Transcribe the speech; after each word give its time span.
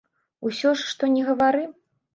Усё 0.49 0.71
ж 0.79 0.89
што 0.95 1.13
ні 1.19 1.31
гавары. 1.31 1.65